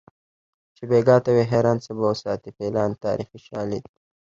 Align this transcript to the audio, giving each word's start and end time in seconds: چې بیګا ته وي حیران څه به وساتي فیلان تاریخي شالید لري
چې 0.75 0.83
بیګا 0.89 1.17
ته 1.23 1.29
وي 1.35 1.43
حیران 1.51 1.77
څه 1.85 1.91
به 1.97 2.01
وساتي 2.11 2.49
فیلان 2.57 2.91
تاریخي 3.05 3.39
شالید 3.47 3.83
لري 3.91 3.99